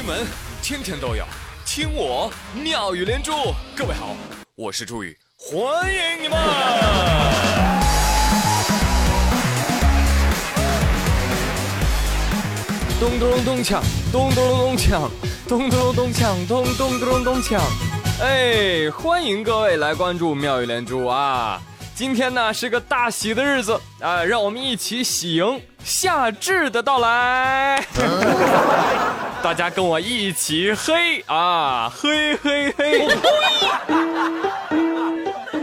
[0.00, 0.26] 新闻
[0.62, 1.26] 天天都有，
[1.66, 3.32] 听我妙语连珠。
[3.76, 4.16] 各位好，
[4.54, 5.60] 我是朱宇，欢
[5.92, 6.38] 迎你们！
[12.98, 15.10] 咚咚咚锵，咚咚咚锵，
[15.46, 17.60] 咚咚咚锵，咚咚咚咚锵。
[18.22, 21.60] 哎，欢迎各位来关注妙语连珠啊！
[21.94, 27.84] 今天呢是个大喜的日子啊，让我们一起喜迎夏至的到来。
[29.42, 33.08] 大家跟我一起嘿啊，嘿嘿嘿！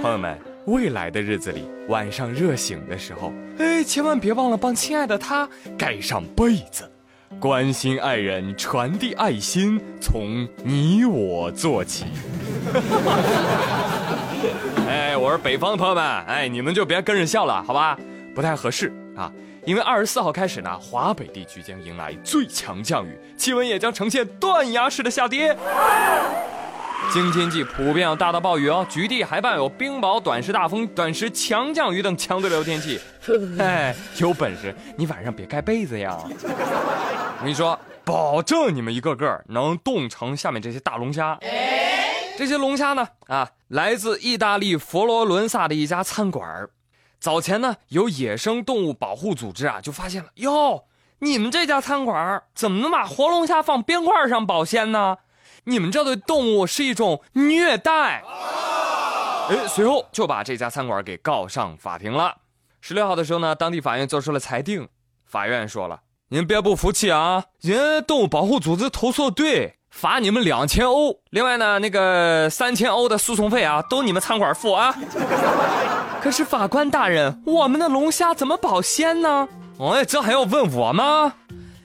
[0.02, 6.90] 朋友们，未来的日子里，晚上热醒的时候，哎，千万别忘了帮亲爱的他盖上被子，
[7.40, 12.05] 关心爱人，传递爱心，从你我做起。
[14.89, 17.95] 哎，我是北方的朋友们，哎，你们就别跟着笑了，好吧？
[18.34, 19.31] 不太合适啊。
[19.68, 25.54] 因为二十四号开始呢，华北地区将迎来最强降雨，气温也将呈现断崖式的下跌。
[27.12, 32.98] 京津冀普遍有大到暴雨哦，局地还伴有冰雹、短时大风、短时强降雨等强对流天气。
[33.59, 36.18] 哎，有本事你晚上别盖被子呀！
[36.24, 41.38] 我跟你说，保证你们一个个能冻成下面这些大龙虾。
[42.38, 46.70] 这些龙虾呢，啊，来自意大利佛罗伦萨的一家餐馆儿。
[47.20, 50.86] 早前呢，有野生动物保护组织啊，就发现了哟，
[51.20, 55.18] 你们这家餐馆怎么能把活龙虾放冰块上保鲜呢？
[55.64, 58.24] 你们这对动物是一种虐待。
[59.50, 62.36] 哎，随后就把这家餐馆给告上法庭了。
[62.80, 64.88] 十六号的时候呢，当地法院做出了裁定，
[65.26, 69.74] 法院说了，您别不服气啊，人动物保护组织投诉对。
[69.90, 74.94] 罚你们两千欧，另外呢，那个三千欧的诉讼费啊，都你们餐馆付啊。
[76.22, 79.48] 可是法官大人，我们的龙虾怎么保鲜呢？
[79.80, 81.32] 哎，这还要问我吗？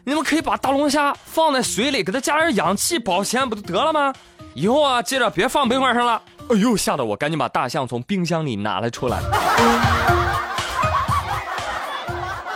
[0.05, 4.13] 你们可以把大龙虾放在水里，给它加点氧气保鲜，不就得了吗？
[4.55, 6.21] 以后啊，记着别放冰块上了。
[6.51, 9.21] 哎呦，吓得我赶紧把大象从冰箱里拿了出来。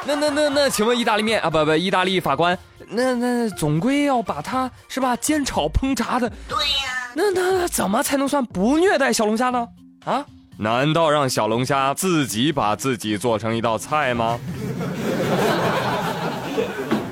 [0.04, 2.58] 那那那那，请问意大利面啊，不不，意大利法官。
[2.88, 7.12] 那那总归要把它是吧煎炒烹炸的，对呀。
[7.14, 9.66] 那那怎么才能算不虐待小龙虾呢？
[10.04, 10.24] 啊？
[10.58, 14.40] 难道让小龙虾自己把自己做成一道菜吗？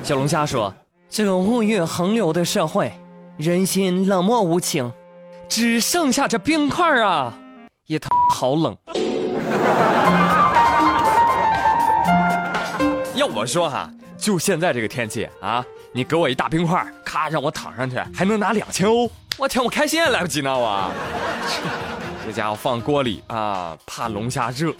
[0.01, 0.73] 小龙虾说
[1.09, 2.91] ：“这个物欲横流的社会，
[3.37, 4.91] 人心冷漠无情，
[5.47, 7.37] 只剩下这冰块啊，
[7.85, 8.75] 也他好冷。”
[13.15, 13.89] 要我说哈。
[14.17, 20.89] 就现在这个天气啊，你给我一大冰块，咔让我躺上去，还能拿两千欧，我天，我开心也来不及呢，我。
[22.25, 24.71] 这家伙放锅里啊，怕龙虾热；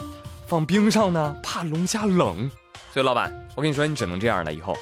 [0.47, 2.49] 放冰上呢，怕龙虾冷。
[2.91, 4.51] 所以老板，我跟你说，你只能这样了。
[4.51, 4.75] 以后，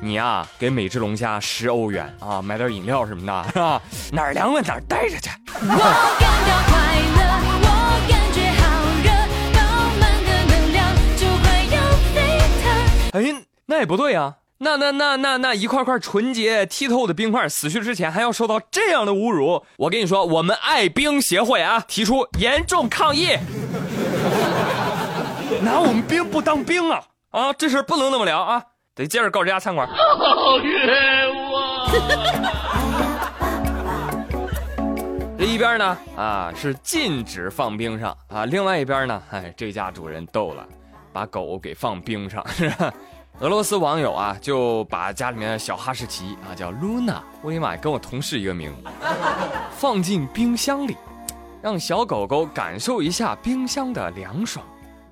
[0.00, 3.82] 你呀，给每只龙虾十欧元啊，买点饮料什么的， 是吧？
[4.12, 5.28] 哪儿凉快哪儿待着去。
[5.54, 7.22] 我感到快乐
[13.12, 13.44] 哎。
[13.66, 14.36] 那也不对啊！
[14.58, 23.36] 那那那那那一块块纯洁剔透的冰块，死去之前还要受到这样的侮辱，我跟你说，我们爱冰协会啊， 提出严重抗议，
[25.60, 27.02] 拿我们冰不当冰啊！
[27.30, 28.62] 啊，这事不能那么聊啊，
[28.94, 29.88] 得接着告这家餐馆。
[29.88, 31.90] 好冤枉！
[35.36, 40.64] 这一边呢，啊是禁止放冰上啊，另外一边呢，哎，这家主人逗了，
[41.12, 42.94] 把狗给放冰上，是吧？
[43.40, 48.72] 俄罗斯网友啊，就把家里面的小哈士奇啊，叫露娜，我的妈，跟我同事一个名，
[49.76, 50.96] 放进冰箱里，
[51.60, 54.64] 让小狗狗感受一下冰箱的凉爽。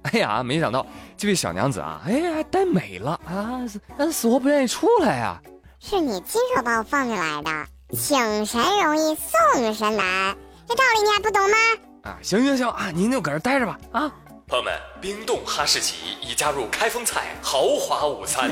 [0.03, 3.67] 哎呀，没想到这位小娘子啊，哎呀，呆美了啊，
[4.13, 5.43] 死活不愿意出来呀。
[5.81, 7.51] 是你亲手把我放进来的，
[7.97, 10.37] 请神容易送神难，
[10.69, 11.57] 这道理你还不懂吗？
[12.05, 14.13] 啊，行行行啊，您就搁这待着吧啊。
[14.53, 14.71] 朋友们，
[15.01, 18.51] 冰冻哈士奇已加入开封菜豪华午餐。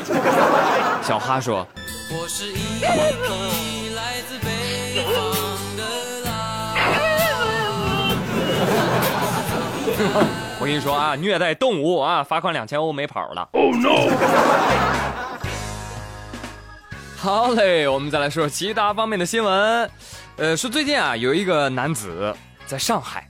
[1.04, 1.68] 小哈说
[2.10, 5.12] ：“我是一匹来自北方
[5.76, 5.84] 的
[6.24, 6.32] 狼。”
[10.58, 13.46] 我跟你说啊，虐待动物啊，罚款两千欧没跑了。
[13.52, 14.08] Oh no！
[17.18, 19.90] 好嘞，我们再来说其他方面的新闻。
[20.38, 23.28] 呃，说最近啊，有一个男子在上海。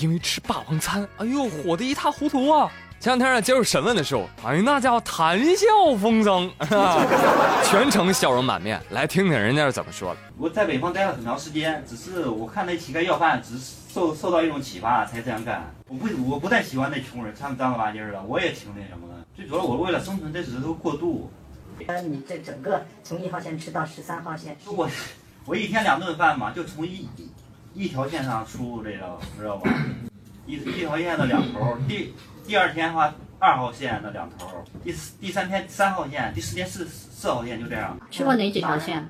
[0.00, 2.70] 因为吃霸王餐，哎呦，火得一塌糊涂啊！
[3.00, 5.66] 前两天啊，接受审问的时候，哎，那家伙谈笑
[6.00, 6.50] 风生，
[7.64, 8.80] 全程笑容满面。
[8.90, 10.20] 来听听人家是怎么说的。
[10.38, 15.70] 我在北方待了很长时间，只是我看那乞丐要饭，只是受受到一种启发才这样干。
[15.86, 19.14] 我不，我不太喜欢那穷人，他们脏了吧唧的，我也挺那什么的。
[19.36, 21.30] 最主要我为了生存，这只是个过渡。
[21.86, 24.88] 呃，你这整个从一号线吃到十三号线，我
[25.44, 27.06] 我一天两顿饭嘛，就从一
[27.74, 29.70] 一一条线上输入这个，知道吧？
[30.46, 32.14] 一一条线的两头，第
[32.46, 34.46] 第二天的话二号线的两头，
[34.82, 39.06] 第四第三天三号线，第四天四四号线，就这样，吃过哪几条线？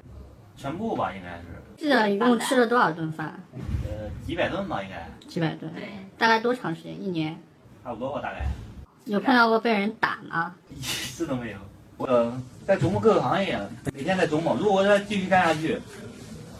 [0.57, 1.45] 全部吧，应该是，
[1.77, 3.39] 记得一共吃了多少顿饭？
[3.85, 5.71] 呃，几百顿吧，应该几百顿。
[6.17, 7.03] 大概多长时间？
[7.03, 7.37] 一年？
[7.83, 8.47] 差不多吧，大概。
[9.05, 10.55] 有碰到过被人打吗？
[10.71, 11.59] 一次都没有。
[11.97, 12.33] 我
[12.67, 13.59] 在琢磨各个行业，
[13.93, 15.79] 每天在琢磨，如果我再继续干下去，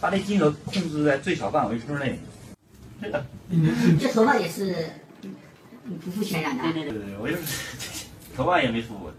[0.05, 2.19] 把这金额控制在最小范围之内。
[3.01, 3.25] 这个，
[3.99, 4.87] 这头发也是
[6.03, 6.63] 不付钱染的。
[6.65, 7.41] 对对对对，我就是
[8.37, 9.11] 头发也没梳过。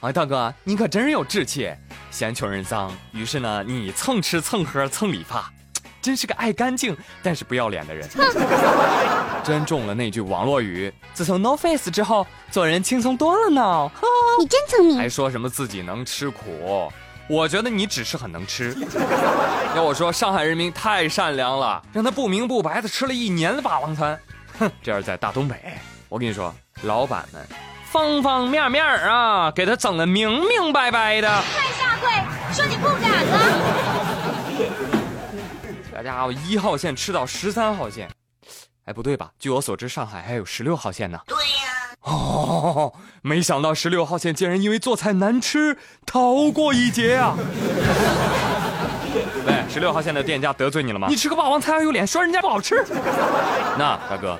[0.00, 1.72] 哎，大哥，你可真是有志气，
[2.10, 5.50] 嫌穷人脏，于是呢，你蹭吃蹭喝蹭理发。
[6.02, 8.06] 真是个爱干净但是不要脸的人，
[9.42, 10.92] 真中了那句网络语。
[11.14, 13.90] 自从 No Face 之后，做人轻松多了呢。
[14.38, 16.92] 你真聪明，还说什么自己能吃苦？
[17.28, 18.76] 我觉得你只是很能吃。
[19.74, 24.20] 要我说，上海人民太善良了，让他不明不白的吃了一年的霸王餐。
[24.58, 25.56] 哼，这要是在大东北，
[26.10, 27.42] 我跟你说，老板们
[27.90, 31.28] 方方面面啊，给他整的明明白白的。
[31.28, 32.10] 快下跪，
[32.52, 33.38] 说你不敢了。
[35.90, 38.10] 这家伙一号线吃到十三号线，
[38.84, 39.30] 哎，不对吧？
[39.38, 41.18] 据我所知，上海还有十六号线呢。
[41.26, 41.61] 对呀。
[42.02, 47.36] 哦， 没想到十六号线竟然因为做菜难吃逃过一劫啊！
[49.46, 51.06] 喂，十六号线的店家得罪你了吗？
[51.08, 52.84] 你吃个霸王餐还有脸说人家不好吃？
[53.78, 54.38] 那大哥，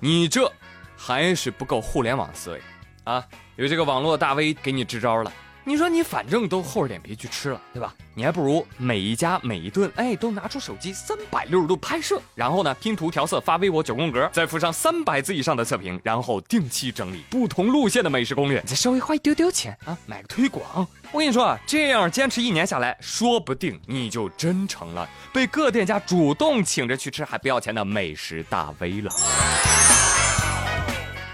[0.00, 0.50] 你这
[0.96, 2.60] 还是不够互联网思维
[3.04, 3.24] 啊！
[3.56, 5.32] 有这个网络大 V 给你支招了。
[5.66, 7.94] 你说你反正都厚着脸皮去吃了，对吧？
[8.12, 20.86] 你还不如每一家每一顿，哎，都拿出手机三百六十度拍摄，然后呢拼图调色发微博九宫格，再附上三百字以上的测评，然后定期整理不同路线的美食攻略，再稍微花一丢丢钱啊，买个推广。
[21.10, 29.10] 我跟你说啊，这样坚持一年下来，说不定你就真成了被各店家主动请着去吃还不要钱的美食大 V 了。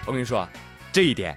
[0.06, 0.48] 我跟你说，
[0.92, 1.36] 这一点。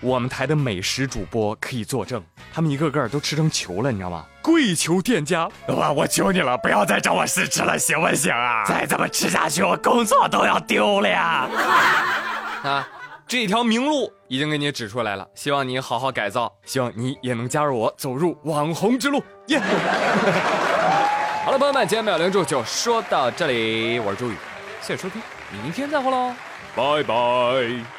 [0.00, 2.22] 我们台的美食主播可以作证，
[2.52, 4.24] 他们一个个都吃成球了，你知道吗？
[4.40, 8.64] 跪求店家，我我求你了，不要再找我试吃了，行不行啊？
[8.64, 11.48] 再这么吃下去，我工作都要丢了呀！
[12.62, 12.88] 啊，
[13.26, 19.22] 这条明路已经给你指出来了，希望你好好改造，希望你也能加入我，走入网红之路。
[19.48, 19.60] 耶！
[21.44, 24.36] 好了，朋友们，今天秒零住就说到这里，我是朱宇，
[24.80, 25.20] 谢谢收听，
[25.62, 26.32] 明天再会喽，
[26.76, 27.97] 拜拜。